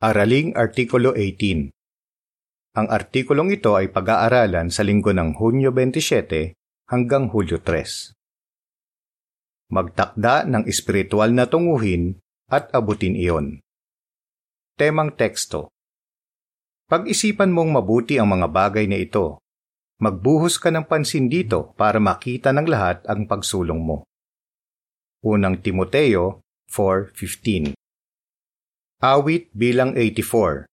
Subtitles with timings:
[0.00, 1.76] Araling Artikulo 18
[2.72, 6.56] Ang artikulong ito ay pag-aaralan sa linggo ng Hunyo 27
[6.88, 8.16] hanggang Hulyo 3.
[9.68, 12.16] Magtakda ng espiritual na tunguhin
[12.48, 13.60] at abutin iyon.
[14.80, 15.68] Temang teksto
[16.88, 19.36] Pag-isipan mong mabuti ang mga bagay na ito.
[20.00, 24.08] Magbuhos ka ng pansin dito para makita ng lahat ang pagsulong mo.
[25.28, 26.40] Unang Timoteo
[26.72, 27.79] 4.15
[29.00, 30.68] Awit bilang 84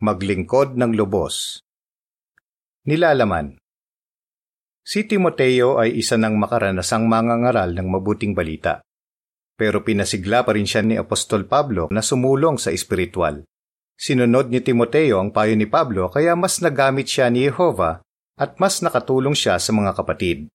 [0.00, 1.60] Maglingkod ng lubos
[2.88, 3.60] Nilalaman
[4.80, 8.80] Si Timoteo ay isa ng makaranasang mangangaral ng mabuting balita.
[9.52, 13.44] Pero pinasigla pa rin siya ni Apostol Pablo na sumulong sa espiritual.
[14.00, 18.00] Sinunod ni Timoteo ang payo ni Pablo kaya mas nagamit siya ni Jehova
[18.40, 20.48] at mas nakatulong siya sa mga kapatid.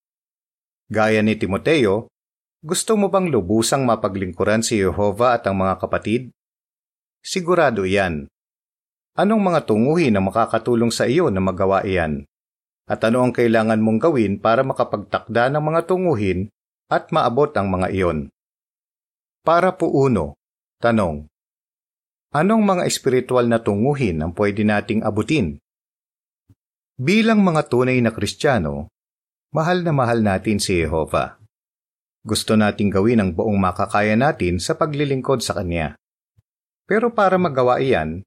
[0.89, 2.09] Gaya ni Timoteo,
[2.65, 6.33] gusto mo bang lubusang mapaglingkuran si Jehova at ang mga kapatid?
[7.23, 8.29] Sigurado iyan.
[9.17, 12.23] Anong mga tunguhin na makakatulong sa iyo na magawa iyan?
[12.87, 16.47] At ano ang kailangan mong gawin para makapagtakda ng mga tunguhin
[16.87, 18.19] at maabot ang mga iyon?
[19.43, 20.39] Para po uno,
[20.79, 21.27] tanong.
[22.31, 25.59] Anong mga espiritual na tunguhin ang pwede nating abutin?
[26.97, 28.89] Bilang mga tunay na Kristiyano,
[29.53, 31.37] mahal na mahal natin si Jehova.
[32.27, 35.95] Gusto nating gawin ang buong makakaya natin sa paglilingkod sa Kanya.
[36.87, 38.23] Pero para magawa iyan,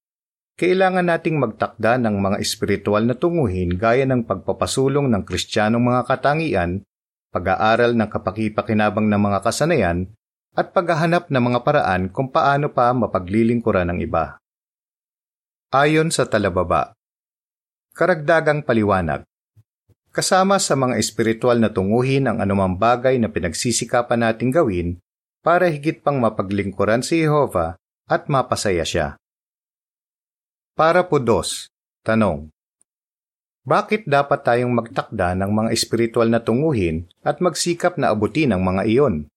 [0.60, 6.84] kailangan nating magtakda ng mga espiritual na tunguhin gaya ng pagpapasulong ng kristyanong mga katangian,
[7.32, 10.12] pag-aaral ng kapakipakinabang ng mga kasanayan,
[10.52, 14.36] at paghahanap ng mga paraan kung paano pa mapaglilingkuran ng iba.
[15.72, 16.92] Ayon sa talababa,
[17.96, 19.24] Karagdagang paliwanag
[20.10, 24.98] Kasama sa mga espiritual na tunguhin ang anumang bagay na pinagsisikapan nating gawin
[25.40, 27.78] para higit pang mapaglingkuran si Jehovah
[28.10, 29.14] at mapasaya siya.
[30.74, 31.70] Para po dos,
[32.02, 32.50] tanong.
[33.62, 38.82] Bakit dapat tayong magtakda ng mga espiritual na tunguhin at magsikap na abutin ang mga
[38.90, 39.30] iyon?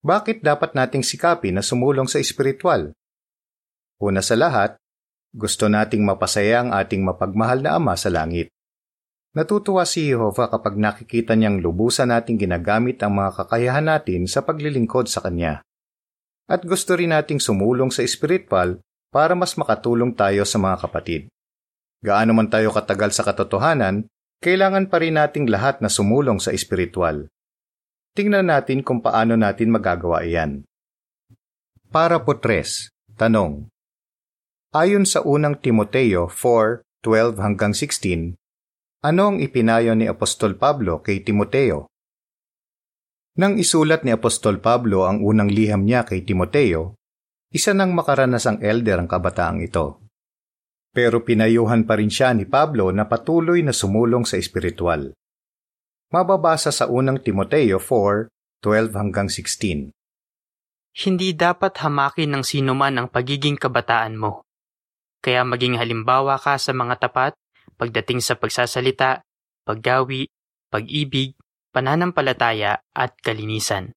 [0.00, 2.96] Bakit dapat nating sikapin na sumulong sa espiritual?
[4.00, 4.80] Una sa lahat,
[5.34, 8.48] gusto nating mapasaya ang ating mapagmahal na Ama sa langit.
[9.34, 15.10] Natutuwa si Jehovah kapag nakikita niyang lubusan nating ginagamit ang mga kakayahan natin sa paglilingkod
[15.10, 15.66] sa Kanya
[16.50, 21.22] at gusto rin nating sumulong sa espiritual para mas makatulong tayo sa mga kapatid.
[22.04, 24.04] Gaano man tayo katagal sa katotohanan,
[24.44, 27.32] kailangan pa rin nating lahat na sumulong sa espiritual.
[28.12, 30.68] Tingnan natin kung paano natin magagawa iyan.
[31.88, 33.70] Para po tres, tanong.
[34.74, 38.34] Ayon sa unang Timoteo 4:12 hanggang 16,
[39.06, 41.86] ano ang ipinayo ni Apostol Pablo kay Timoteo?
[43.34, 46.94] Nang isulat ni Apostol Pablo ang unang liham niya kay Timoteo,
[47.50, 50.06] isa ng makaranasang elder ang kabataang ito.
[50.94, 55.10] Pero pinayuhan pa rin siya ni Pablo na patuloy na sumulong sa espiritual.
[56.14, 59.90] Mababasa sa unang Timoteo 4:12 hanggang 16.
[60.94, 64.46] Hindi dapat hamakin ng sino man ang pagiging kabataan mo.
[65.18, 67.34] Kaya maging halimbawa ka sa mga tapat
[67.74, 69.26] pagdating sa pagsasalita,
[69.66, 70.30] paggawi,
[70.70, 71.34] pag-ibig,
[71.74, 73.90] pananampalataya at kalinisan.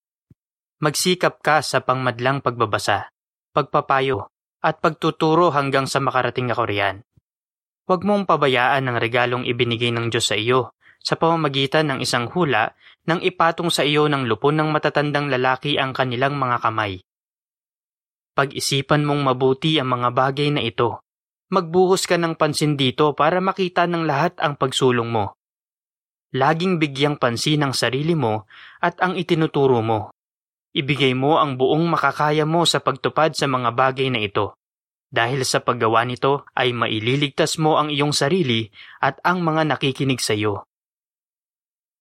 [0.82, 3.14] Magsikap ka sa pangmadlang pagbabasa,
[3.54, 4.34] pagpapayo,
[4.66, 7.06] at pagtuturo hanggang sa makarating ako riyan.
[7.86, 12.74] Huwag mong pabayaan ang regalong ibinigay ng Diyos sa iyo sa pamamagitan ng isang hula
[13.06, 17.00] nang ipatong sa iyo ng lupon ng matatandang lalaki ang kanilang mga kamay.
[18.34, 21.00] Pag-isipan mong mabuti ang mga bagay na ito.
[21.48, 25.37] Magbuhos ka ng pansin dito para makita ng lahat ang pagsulong mo
[26.36, 28.50] laging bigyang pansin ang sarili mo
[28.84, 30.12] at ang itinuturo mo.
[30.76, 34.58] Ibigay mo ang buong makakaya mo sa pagtupad sa mga bagay na ito.
[35.08, 38.68] Dahil sa paggawa nito ay maililigtas mo ang iyong sarili
[39.00, 40.68] at ang mga nakikinig sa iyo.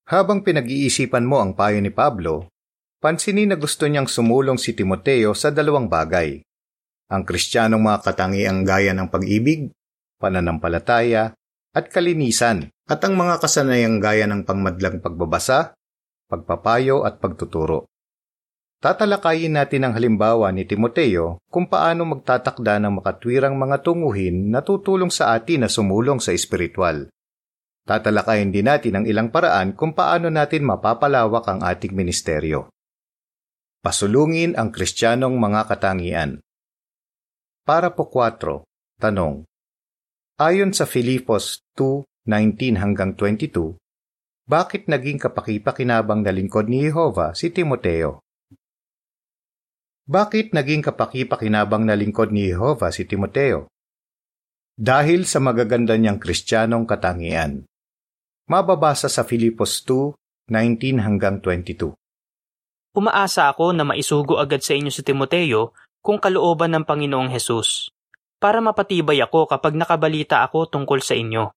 [0.07, 2.51] Habang pinag-iisipan mo ang payo ni Pablo,
[2.99, 6.43] pansinin na gusto niyang sumulong si Timoteo sa dalawang bagay.
[7.07, 9.71] Ang kristyanong mga katangiang gaya ng pag-ibig,
[10.19, 11.36] pananampalataya,
[11.77, 15.77] at kalinisan at ang mga kasanayang gaya ng pangmadlang pagbabasa,
[16.25, 17.85] pagpapayo at pagtuturo.
[18.81, 25.13] Tatalakayin natin ang halimbawa ni Timoteo kung paano magtatakda ng makatwirang mga tunguhin na tutulong
[25.13, 27.09] sa atin na sumulong sa espiritual.
[27.85, 32.69] Tatalakayin din natin ang ilang paraan kung paano natin mapapalawak ang ating ministeryo.
[33.81, 36.31] Pasulungin ang kristyanong mga katangian.
[37.65, 38.65] Para po 4.
[39.01, 39.45] Tanong.
[40.37, 43.73] Ayon sa Filipos 2:19 hanggang 22,
[44.45, 48.21] bakit naging kapakipakinabang na lingkod ni Jehova si Timoteo?
[50.05, 53.65] Bakit naging kapaki-pakinabang na lingkod ni Jehovah si Timoteo?
[54.77, 57.65] Dahil sa magaganda niyang kristyanong katangian.
[58.45, 61.97] Mababasa sa Filipos 2:19 hanggang 22.
[62.93, 65.73] Umaasa ako na maisugo agad sa inyo si Timoteo
[66.05, 67.89] kung kalooban ng Panginoong Hesus,
[68.37, 71.49] para mapatibay ako kapag nakabalita ako tungkol sa inyo.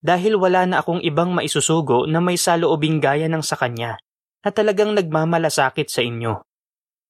[0.00, 4.00] Dahil wala na akong ibang maisusugo na may saloobing gaya ng sa kanya,
[4.40, 6.40] na talagang nagmamalasakit sa inyo.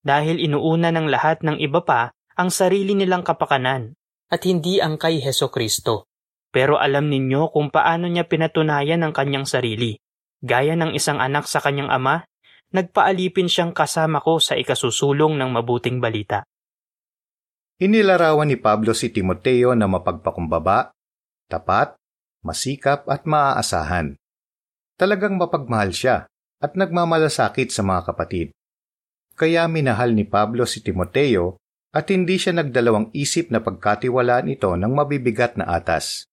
[0.00, 3.94] Dahil inuuna ng lahat ng iba pa ang sarili nilang kapakanan
[4.32, 6.08] at hindi ang kay Heso Kristo.
[6.50, 9.94] Pero alam ninyo kung paano niya pinatunayan ang kanyang sarili.
[10.42, 12.26] Gaya ng isang anak sa kanyang ama,
[12.74, 16.42] nagpaalipin siyang kasama ko sa ikasusulong ng mabuting balita.
[17.80, 20.92] Inilarawan ni Pablo si Timoteo na mapagpakumbaba,
[21.48, 21.96] tapat,
[22.44, 24.20] masikap at maaasahan.
[25.00, 26.28] Talagang mapagmahal siya
[26.60, 28.52] at nagmamalasakit sa mga kapatid.
[29.32, 31.56] Kaya minahal ni Pablo si Timoteo
[31.96, 36.28] at hindi siya nagdalawang isip na pagkatiwalaan ito ng mabibigat na atas.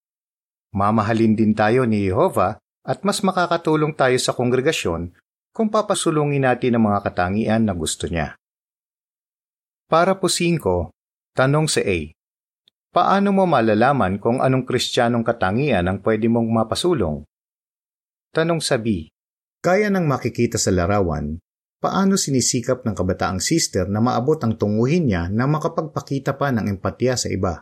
[0.75, 5.15] Mamahalin din tayo ni Jehova at mas makakatulong tayo sa kongregasyon
[5.55, 8.35] kung papasulungin natin ang mga katangian na gusto niya.
[9.87, 10.91] Para po 5,
[11.37, 11.97] Tanong sa A.
[12.89, 17.21] Paano mo malalaman kung anong kristyanong katangian ang pwede mong mapasulong?
[18.33, 19.05] Tanong sa B.
[19.61, 21.37] Kaya ng makikita sa larawan,
[21.77, 27.13] paano sinisikap ng kabataang sister na maabot ang tunguhin niya na makapagpakita pa ng empatya
[27.13, 27.61] sa iba?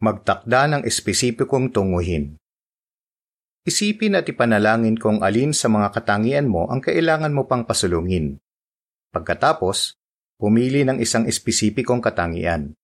[0.00, 2.40] Magtakda ng espesipikong tunguhin.
[3.68, 8.40] Isipin at ipanalangin kung alin sa mga katangian mo ang kailangan mo pang pasulungin.
[9.12, 9.92] Pagkatapos,
[10.36, 12.76] Pumili ng isang espesipikong katangian.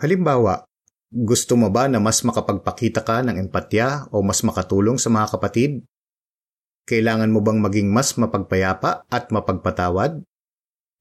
[0.00, 0.64] Halimbawa,
[1.12, 5.84] gusto mo ba na mas makapagpakita ka ng empatya o mas makatulong sa mga kapatid?
[6.88, 10.24] Kailangan mo bang maging mas mapagpayapa at mapagpatawad?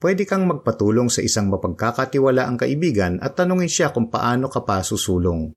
[0.03, 5.55] Pwede kang magpatulong sa isang mapagkakatiwalaang kaibigan at tanungin siya kung paano ka pa susulong.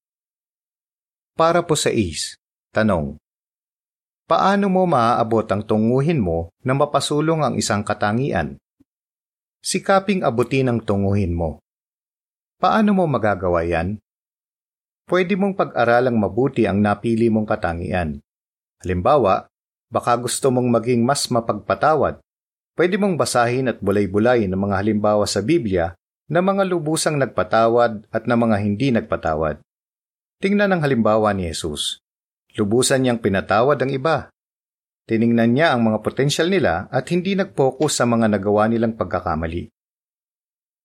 [1.35, 2.39] Para po sa is,
[2.71, 3.19] tanong.
[4.31, 8.55] Paano mo maaabot ang tunguhin mo na mapasulong ang isang katangian?
[9.61, 11.61] Sikaping abutin ang tunguhin mo.
[12.61, 14.01] Paano mo magagawa yan?
[15.09, 18.21] Pwede mong pag-aralang mabuti ang napili mong katangian.
[18.81, 19.49] Halimbawa,
[19.93, 22.21] baka gusto mong maging mas mapagpatawad.
[22.77, 25.93] Pwede mong basahin at bulay-bulay ng mga halimbawa sa Biblia
[26.31, 29.59] na mga lubusang nagpatawad at na mga hindi nagpatawad.
[30.41, 32.01] Tingnan ang halimbawa ni Jesus.
[32.55, 34.31] Lubusan niyang pinatawad ang iba
[35.11, 39.67] Tiningnan niya ang mga potensyal nila at hindi nag-focus sa mga nagawa nilang pagkakamali.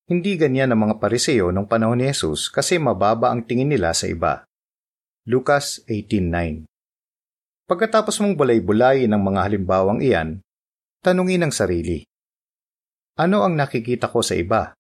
[0.10, 4.10] Hindi ganyan ang mga pariseo nung panahon ni Jesus kasi mababa ang tingin nila sa
[4.10, 4.42] iba.
[5.30, 6.66] Lucas 18.9
[7.70, 10.42] Pagkatapos mong bulay-bulay ng mga halimbawang iyan,
[11.06, 12.02] tanungin ang sarili.
[13.22, 14.74] Ano ang nakikita ko sa iba?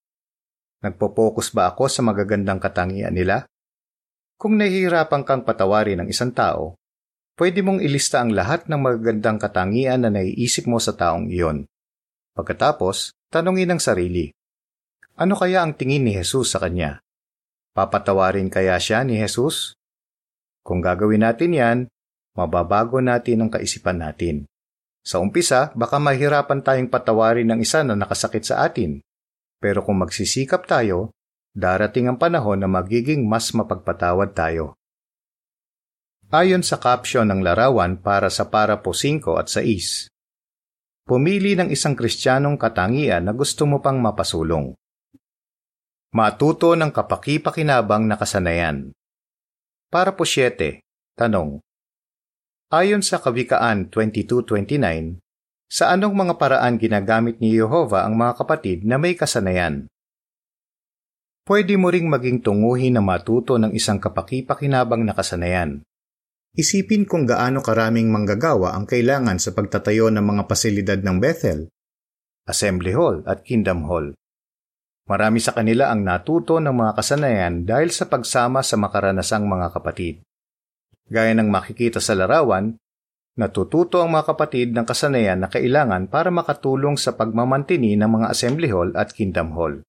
[0.81, 3.45] Nagpo-focus ba ako sa magagandang katangian nila?
[4.41, 6.74] Kung nahihirapan kang patawarin ng isang tao,
[7.35, 11.67] pwede mong ilista ang lahat ng magagandang katangian na naiisip mo sa taong iyon.
[12.35, 14.31] Pagkatapos, tanungin ang sarili.
[15.15, 16.99] Ano kaya ang tingin ni Jesus sa kanya?
[17.75, 19.75] Papatawarin kaya siya ni Jesus?
[20.63, 21.77] Kung gagawin natin yan,
[22.35, 24.47] mababago natin ang kaisipan natin.
[25.05, 28.99] Sa umpisa, baka mahirapan tayong patawarin ng isa na nakasakit sa atin.
[29.61, 31.13] Pero kung magsisikap tayo,
[31.53, 34.75] darating ang panahon na magiging mas mapagpatawad tayo.
[36.34, 40.10] Ayon sa caption ng larawan para sa para po 5 at 6.
[41.05, 44.74] Pumili ng isang kristyanong katangian na gusto mo pang mapasulong.
[46.17, 48.89] Matuto ng kapaki-pakinabang na kasanayan.
[49.94, 50.82] Para po 7.
[51.13, 51.62] Tanong.
[52.74, 55.22] Ayon sa Kawikaan 22.29,
[55.70, 59.86] sa anong mga paraan ginagamit ni Yehova ang mga kapatid na may kasanayan?
[61.46, 65.86] Pwede mo ring maging tunguhin na matuto ng isang kapaki-pakinabang na kasanayan.
[66.55, 71.67] Isipin kung gaano karaming manggagawa ang kailangan sa pagtatayo ng mga pasilidad ng Bethel,
[72.47, 74.15] Assembly Hall at Kingdom Hall.
[75.12, 80.24] Marami sa kanila ang natuto ng mga kasanayan dahil sa pagsama sa makaranasang mga kapatid.
[81.12, 82.79] Gaya ng makikita sa larawan,
[83.35, 88.71] natututo ang mga kapatid ng kasanayan na kailangan para makatulong sa pagmamantini ng mga Assembly
[88.71, 89.83] Hall at Kingdom Hall.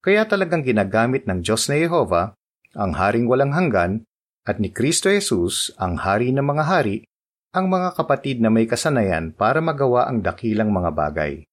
[0.00, 2.32] Kaya talagang ginagamit ng Diyos na Yehova,
[2.72, 4.08] ang Haring Walang Hanggan,
[4.50, 7.06] at ni Kristo Jesus, ang Hari ng mga hari,
[7.54, 11.46] ang mga kapatid na may kasanayan para magawa ang dakilang mga bagay.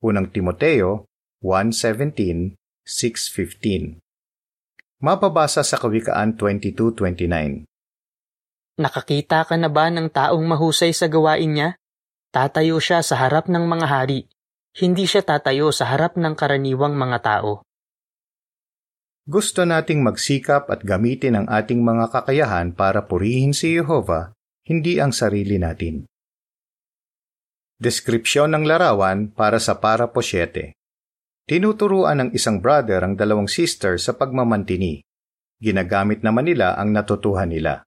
[0.00, 1.04] Unang Timoteo
[1.44, 2.56] 1.17,
[2.88, 4.00] 6.15
[5.04, 7.68] Mapabasa sa Kawikaan 22.29
[8.80, 11.76] Nakakita ka na ba ng taong mahusay sa gawain niya?
[12.32, 14.24] Tatayo siya sa harap ng mga hari.
[14.72, 17.60] hindi siya tatayo sa harap ng karaniwang mga tao.
[19.22, 24.34] Gusto nating magsikap at gamitin ang ating mga kakayahan para purihin si Jehova,
[24.66, 26.10] hindi ang sarili natin.
[27.78, 30.74] Deskripsyon ng larawan para sa para po 7.
[31.46, 35.06] Tinuturuan ng isang brother ang dalawang sister sa pagmamantini.
[35.62, 37.86] Ginagamit naman nila ang natutuhan nila.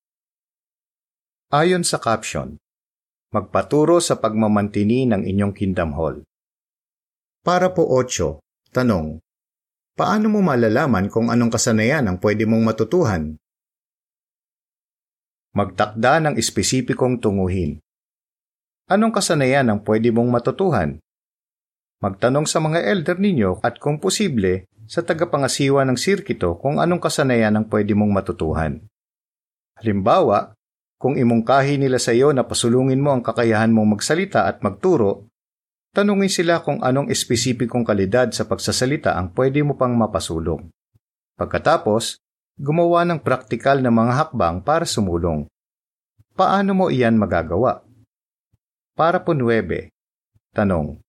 [1.51, 2.55] Ayon sa caption,
[3.35, 6.23] magpaturo sa pagmamantini ng inyong kingdom hall.
[7.43, 8.39] Para po 8.
[8.71, 9.19] Tanong,
[9.95, 13.39] paano mo malalaman kung anong kasanayan ang pwede mong matutuhan?
[15.55, 17.79] Magtakda ng espesipikong tunguhin.
[18.91, 20.99] Anong kasanayan ang pwede mong matutuhan?
[22.03, 27.57] Magtanong sa mga elder ninyo at kung posible, sa tagapangasiwa ng sirkito kung anong kasanayan
[27.57, 28.85] ang pwede mong matutuhan.
[29.81, 30.53] Halimbawa,
[31.01, 35.25] kung imungkahi nila sa iyo na pasulungin mo ang kakayahan mong magsalita at magturo,
[35.95, 40.67] tanungin sila kung anong espesipikong kalidad sa pagsasalita ang pwede mo pang mapasulong.
[41.39, 42.19] Pagkatapos,
[42.59, 45.47] gumawa ng praktikal na mga hakbang para sumulong.
[46.35, 47.79] Paano mo iyan magagawa?
[48.91, 49.87] Para po 9.
[50.51, 50.99] Tanong.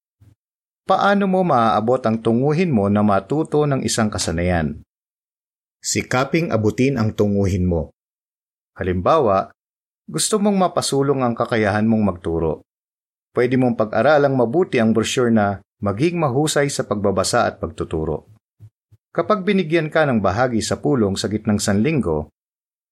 [0.86, 4.86] Paano mo maaabot ang tunguhin mo na matuto ng isang kasanayan?
[5.82, 7.90] Sikaping abutin ang tunguhin mo.
[8.78, 9.50] Halimbawa,
[10.06, 12.62] gusto mong mapasulong ang kakayahan mong magturo.
[13.36, 18.32] Pwede mong pag-aralang mabuti ang brochure na maging mahusay sa pagbabasa at pagtuturo.
[19.12, 22.32] Kapag binigyan ka ng bahagi sa pulong sa gitnang sanlinggo,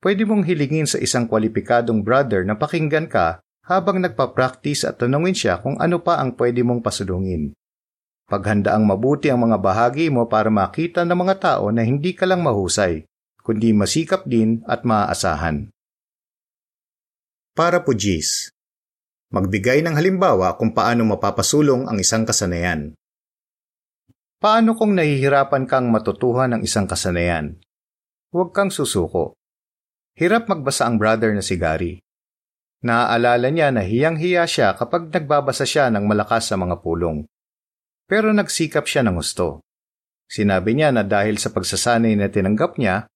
[0.05, 5.65] pwede mong hilingin sa isang kwalipikadong brother na pakinggan ka habang nagpa-practice at tanungin siya
[5.65, 7.57] kung ano pa ang pwede mong pasulungin.
[8.29, 12.45] Paghandaang mabuti ang mga bahagi mo para makita ng mga tao na hindi ka lang
[12.45, 13.09] mahusay,
[13.41, 15.73] kundi masikap din at maaasahan.
[17.57, 18.54] Para po G's.
[19.35, 22.95] Magbigay ng halimbawa kung paano mapapasulong ang isang kasanayan.
[24.39, 27.59] Paano kung nahihirapan kang matutuhan ng isang kasanayan?
[28.31, 29.35] Huwag kang susuko.
[30.15, 31.99] Hirap magbasa ang brother na si Gary.
[32.87, 37.27] Naaalala niya na hiyang-hiya siya kapag nagbabasa siya ng malakas sa mga pulong.
[38.07, 39.67] Pero nagsikap siya ng gusto.
[40.31, 43.11] Sinabi niya na dahil sa pagsasanay na tinanggap niya,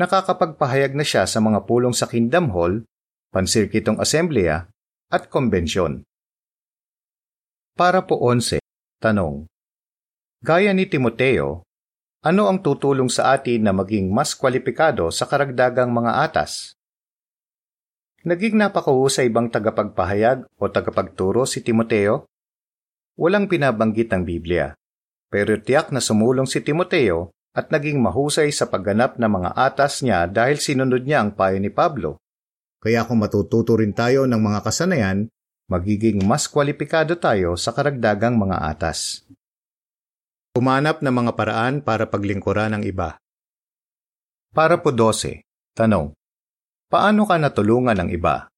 [0.00, 2.88] nakakapagpahayag na siya sa mga pulong sa Kingdom Hall
[3.28, 4.72] pansirkitong asembleya
[5.10, 6.06] at konbensyon.
[7.74, 8.62] Para po 11,
[9.02, 9.50] tanong.
[10.40, 11.66] Gaya ni Timoteo,
[12.20, 16.76] ano ang tutulong sa atin na maging mas kwalipikado sa karagdagang mga atas?
[18.20, 22.28] Naging napakahusay bang tagapagpahayag o tagapagturo si Timoteo?
[23.16, 24.76] Walang pinabanggit ang Biblia,
[25.32, 30.28] pero tiyak na sumulong si Timoteo at naging mahusay sa pagganap ng mga atas niya
[30.28, 32.20] dahil sinunod niya ang payo ni Pablo.
[32.80, 35.28] Kaya kung matututo rin tayo ng mga kasanayan,
[35.68, 39.28] magiging mas kwalipikado tayo sa karagdagang mga atas.
[40.56, 43.20] Umanap ng mga paraan para paglingkuran ng iba.
[44.50, 45.44] Para po 12.
[45.78, 46.10] Tanong.
[46.90, 48.50] Paano ka natulungan ng iba?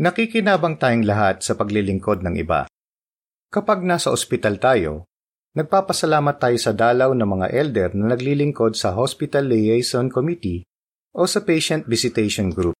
[0.00, 2.64] Nakikinabang tayong lahat sa paglilingkod ng iba.
[3.52, 5.06] Kapag nasa ospital tayo,
[5.54, 10.66] nagpapasalamat tayo sa dalaw ng mga elder na naglilingkod sa Hospital Liaison Committee
[11.14, 12.73] o sa Patient Visitation Group.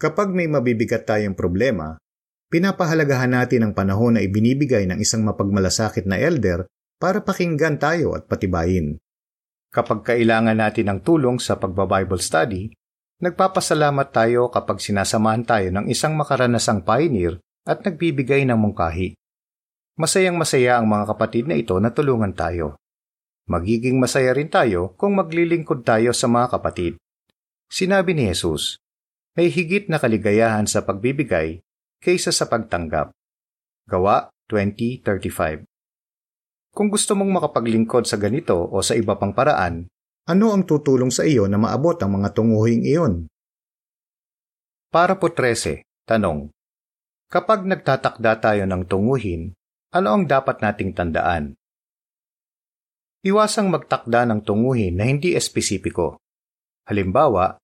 [0.00, 2.00] Kapag may mabibigat tayong problema,
[2.48, 6.64] pinapahalagahan natin ang panahon na ibinibigay ng isang mapagmalasakit na elder
[6.96, 8.96] para pakinggan tayo at patibayin.
[9.68, 12.72] Kapag kailangan natin ng tulong sa pagba-Bible study,
[13.20, 17.36] nagpapasalamat tayo kapag sinasamahan tayo ng isang makaranasang pioneer
[17.68, 19.12] at nagbibigay ng mungkahi.
[20.00, 22.80] Masayang masaya ang mga kapatid na ito na tulungan tayo.
[23.52, 26.96] Magiging masaya rin tayo kung maglilingkod tayo sa mga kapatid.
[27.68, 28.80] Sinabi ni Jesus,
[29.40, 31.64] may higit na kaligayahan sa pagbibigay
[32.04, 33.08] kaysa sa pagtanggap.
[33.88, 35.64] Gawa 2035
[36.76, 39.88] Kung gusto mong makapaglingkod sa ganito o sa iba pang paraan,
[40.28, 43.32] ano ang tutulong sa iyo na maabot ang mga tunguhing iyon?
[44.92, 46.52] Para po 13, tanong.
[47.32, 49.56] Kapag nagtatakda tayo ng tunguhin,
[49.96, 51.56] ano ang dapat nating tandaan?
[53.24, 56.20] Iwasang magtakda ng tunguhin na hindi espesipiko.
[56.84, 57.56] Halimbawa,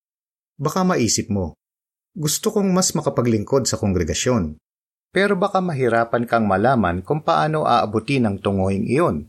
[0.57, 1.53] Baka maisip mo,
[2.17, 4.57] gusto kong mas makapaglingkod sa kongregasyon.
[5.13, 9.29] Pero baka mahirapan kang malaman kung paano aabutin ang tunguhing iyon.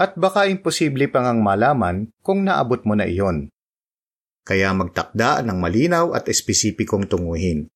[0.00, 3.52] At baka imposible pang ang malaman kung naabot mo na iyon.
[4.48, 7.68] Kaya magtakda ng malinaw at espesipikong tunguhin.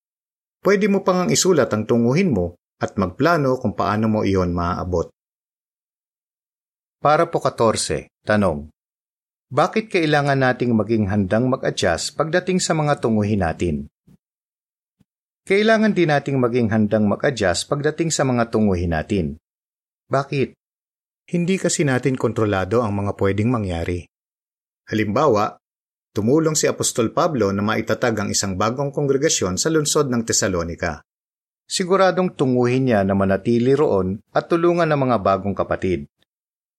[0.64, 5.12] Pwede mo pang ang isulat ang tunguhin mo at magplano kung paano mo iyon maaabot.
[7.00, 8.72] Para po 14, tanong.
[9.52, 13.89] Bakit kailangan nating maging handang mag-adjust pagdating sa mga tunguhin natin?
[15.50, 19.34] Kailangan din nating maging handang mag-adjust pagdating sa mga tunguhin natin.
[20.06, 20.54] Bakit?
[21.26, 24.06] Hindi kasi natin kontrolado ang mga pwedeng mangyari.
[24.86, 25.58] Halimbawa,
[26.14, 31.02] tumulong si Apostol Pablo na maitatag ang isang bagong kongregasyon sa lungsod ng Tesalonika.
[31.66, 36.06] Siguradong tunguhin niya na manatili roon at tulungan ng mga bagong kapatid.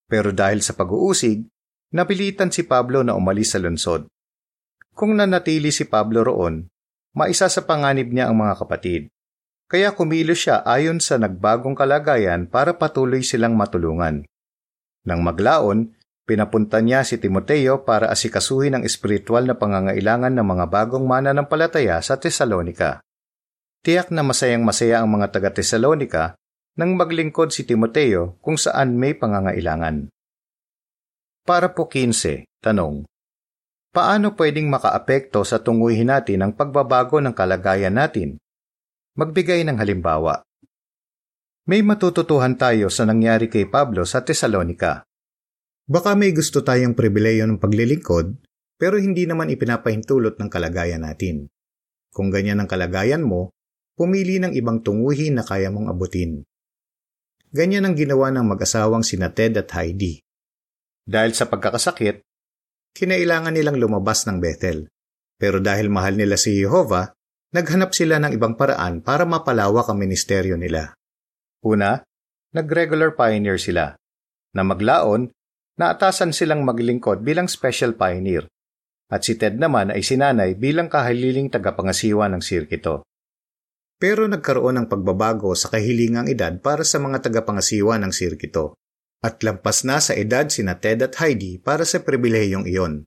[0.08, 1.44] Pero dahil sa pag-uusig,
[1.92, 4.08] napilitan si Pablo na umalis sa lungsod.
[4.96, 6.71] Kung nanatili si Pablo roon,
[7.12, 9.12] maisa sa panganib niya ang mga kapatid.
[9.72, 14.28] Kaya kumilos siya ayon sa nagbagong kalagayan para patuloy silang matulungan.
[15.08, 15.96] Nang maglaon,
[16.28, 22.20] pinapunta niya si Timoteo para asikasuhin ang espiritual na pangangailangan ng mga bagong mananampalataya sa
[22.20, 23.00] Tesalonika.
[23.82, 26.38] Tiyak na masayang masaya ang mga taga Tesalonika
[26.78, 30.08] nang maglingkod si Timoteo kung saan may pangangailangan.
[31.42, 33.11] Para po 15, tanong.
[33.92, 38.40] Paano pwedeng makaapekto sa tunguhin natin ang pagbabago ng kalagayan natin
[39.12, 40.40] Magbigay ng halimbawa.
[41.68, 45.04] May matututuhan tayo sa nangyari kay Pablo sa Tesalonika.
[45.84, 48.40] Baka may gusto tayong pribileyo ng paglilingkod,
[48.80, 51.52] pero hindi naman ipinapahintulot ng kalagayan natin.
[52.16, 53.52] Kung ganyan ang kalagayan mo,
[54.00, 56.48] pumili ng ibang tunguhin na kaya mong abutin.
[57.52, 60.24] Ganyan ang ginawa ng mag-asawang sina Ted at Heidi.
[61.04, 62.24] Dahil sa pagkakasakit,
[62.96, 64.88] kinailangan nilang lumabas ng Bethel.
[65.42, 67.12] Pero dahil mahal nila si Jehovah,
[67.52, 70.94] naghanap sila ng ibang paraan para mapalawak ang ministeryo nila.
[71.66, 72.02] Una,
[72.54, 73.98] nag-regular pioneer sila.
[74.54, 75.32] Na maglaon,
[75.80, 78.46] naatasan silang maglingkod bilang special pioneer.
[79.12, 83.04] At si Ted naman ay sinanay bilang kahililing tagapangasiwa ng sirkito.
[84.02, 88.74] Pero nagkaroon ng pagbabago sa kahilingang edad para sa mga tagapangasiwa ng sirkito.
[89.22, 93.06] At lampas na sa edad sina Ted at Heidi para sa pribilehiyong iyon.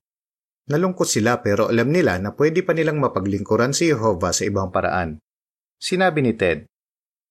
[0.71, 5.19] Nalungkot sila pero alam nila na pwede pa nilang mapaglingkuran si Jehovah sa ibang paraan.
[5.83, 6.71] Sinabi ni Ted,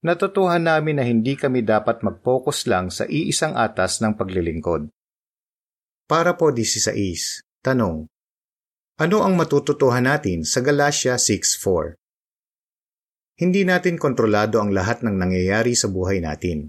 [0.04, 4.92] Natutuhan namin na hindi kami dapat mag-focus lang sa iisang atas ng paglilingkod.
[6.12, 6.92] Para po 16,
[7.64, 8.12] tanong.
[9.00, 11.96] Ano ang matututuhan natin sa Galatia 6.4?
[13.40, 16.68] Hindi natin kontrolado ang lahat ng nangyayari sa buhay natin.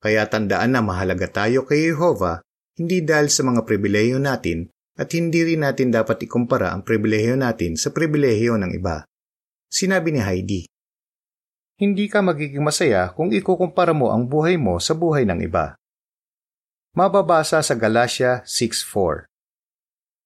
[0.00, 2.40] Kaya tandaan na mahalaga tayo kay Jehovah
[2.80, 7.76] hindi dahil sa mga pribileyo natin at hindi rin natin dapat ikumpara ang pribilehiyo natin
[7.76, 9.04] sa pribilehiyo ng iba.
[9.68, 10.60] Sinabi ni Heidi,
[11.76, 15.76] Hindi ka magiging masaya kung ikukumpara mo ang buhay mo sa buhay ng iba.
[16.96, 19.28] Mababasa sa Galatia 6.4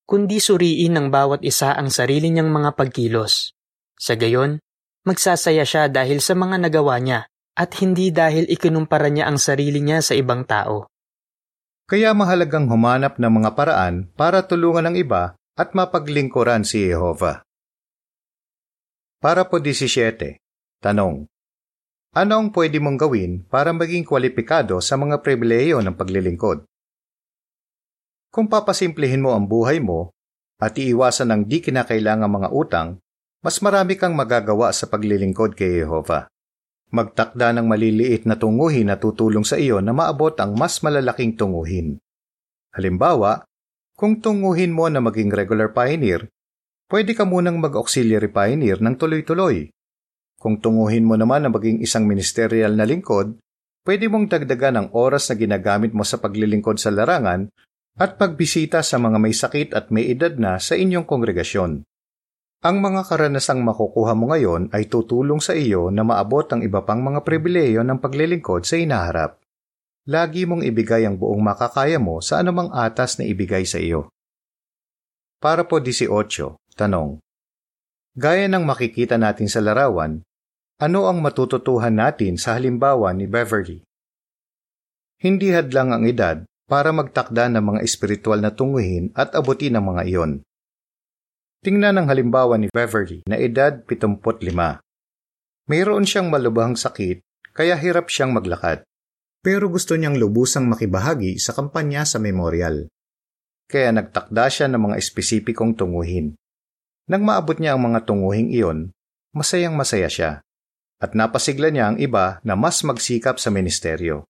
[0.07, 3.51] Kundi suriin ng bawat isa ang sarili niyang mga pagkilos.
[3.99, 4.63] Sa gayon,
[5.03, 10.03] magsasaya siya dahil sa mga nagawa niya at hindi dahil ikinumpara niya ang sarili niya
[10.03, 10.91] sa ibang tao.
[11.87, 17.47] Kaya mahalagang humanap ng mga paraan para tulungan ang iba at mapaglingkuran si Jehovah.
[19.23, 20.37] Para po 17,
[20.83, 21.31] tanong.
[22.15, 26.67] Ano ang pwede mong gawin para maging kwalipikado sa mga pribileyo ng paglilingkod?
[28.35, 30.11] Kung papasimplihin mo ang buhay mo
[30.59, 32.89] at iiwasan ng di kinakailangang mga utang,
[33.45, 36.34] mas marami kang magagawa sa paglilingkod kay Jehovah
[36.91, 41.97] magtakda ng maliliit na tunguhin na tutulong sa iyo na maabot ang mas malalaking tunguhin.
[42.75, 43.47] Halimbawa,
[43.95, 46.27] kung tunguhin mo na maging regular pioneer,
[46.91, 49.71] pwede ka munang mag-auxiliary pioneer ng tuloy-tuloy.
[50.37, 53.39] Kung tunguhin mo naman na maging isang ministerial na lingkod,
[53.87, 57.49] pwede mong dagdagan ang oras na ginagamit mo sa paglilingkod sa larangan
[57.95, 61.87] at pagbisita sa mga may sakit at may edad na sa inyong kongregasyon.
[62.65, 66.97] Ang mga karanasang makukuha mo ngayon ay tutulong sa iyo na maabot ang iba pang
[67.05, 69.37] mga pribileyo ng paglilingkod sa inaharap.
[70.09, 74.09] Lagi mong ibigay ang buong makakaya mo sa anumang atas na ibigay sa iyo.
[75.45, 76.09] Para po 18,
[76.73, 77.21] tanong.
[78.17, 80.25] Gaya ng makikita natin sa larawan,
[80.81, 83.85] ano ang matututuhan natin sa halimbawa ni Beverly?
[85.21, 90.09] Hindi hadlang ang edad para magtakda ng mga espiritual na tunguhin at abutin ang mga
[90.09, 90.33] iyon.
[91.65, 94.21] Tingnan ang halimbawa ni Beverly na edad 75.
[95.65, 97.25] Mayroon siyang malubhang sakit
[97.57, 98.85] kaya hirap siyang maglakad.
[99.41, 102.93] Pero gusto niyang lubusang makibahagi sa kampanya sa memorial.
[103.65, 106.37] Kaya nagtakda siya ng mga espesipikong tunguhin.
[107.09, 108.93] Nang maabot niya ang mga tunguhing iyon,
[109.33, 110.45] masayang masaya siya.
[111.01, 114.29] At napasigla niya ang iba na mas magsikap sa ministeryo.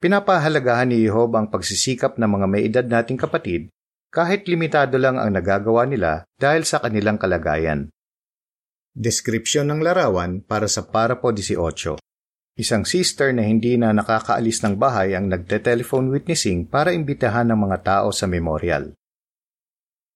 [0.00, 3.68] Pinapahalagahan ni Jehovah ang pagsisikap ng mga may edad nating kapatid
[4.12, 7.88] kahit limitado lang ang nagagawa nila dahil sa kanilang kalagayan.
[8.92, 11.96] Deskripsyon ng larawan para sa Parapo 18
[12.52, 17.78] Isang sister na hindi na nakakaalis ng bahay ang nagte-telephone witnessing para imbitahan ng mga
[17.80, 18.92] tao sa memorial.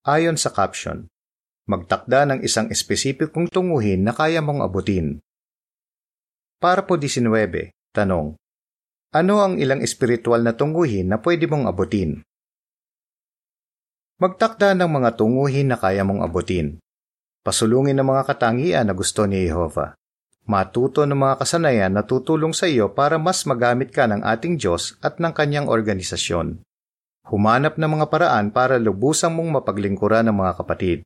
[0.04, 1.08] Ayon sa caption,
[1.64, 5.24] magtakda ng isang espesipikong tunguhin na kaya mong abutin.
[6.60, 7.24] Para po 19,
[7.96, 8.36] tanong,
[9.16, 12.25] Ano ang ilang espiritual na tunguhin na pwede mong abutin?
[14.16, 16.80] Magtakda ng mga tunguhin na kaya mong abutin.
[17.44, 19.92] Pasulungin ng mga katangian na gusto ni Jehova.
[20.48, 24.96] Matuto ng mga kasanayan na tutulong sa iyo para mas magamit ka ng ating Diyos
[25.04, 26.64] at ng kanyang organisasyon.
[27.28, 30.98] Humanap ng mga paraan para lubusang mong mapaglingkuran ng mga kapatid.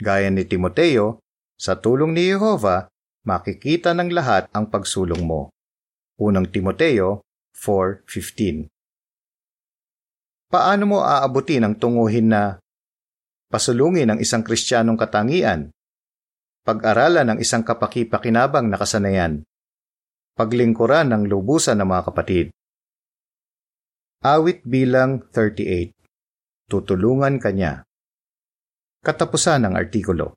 [0.00, 1.20] Gaya ni Timoteo,
[1.60, 2.88] sa tulong ni Jehova,
[3.28, 5.52] makikita ng lahat ang pagsulong mo.
[6.16, 7.20] Unang Timoteo
[7.60, 8.72] 4.15
[10.52, 12.60] paano mo aabutin ang tunguhin na
[13.48, 15.72] pasulungin ang isang kristyanong katangian,
[16.68, 19.48] pag-aralan ng isang kapakipakinabang na kasanayan,
[20.36, 22.46] paglingkuran ng lubusan ng mga kapatid.
[24.22, 26.02] Awit bilang 38
[26.70, 27.82] Tutulungan kanya.
[29.02, 30.30] Katapusan ng artikulo.